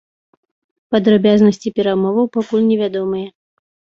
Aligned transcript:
Падрабязнасці 0.93 1.73
перамоваў 1.81 2.25
пакуль 2.37 2.65
невядомыя. 2.71 3.27